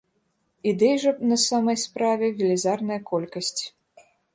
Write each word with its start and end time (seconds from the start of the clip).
Ідэй 0.71 0.95
жа 1.03 1.11
на 1.33 1.37
самай 1.45 1.77
справе 1.85 2.33
велізарная 2.41 3.01
колькасць. 3.15 3.57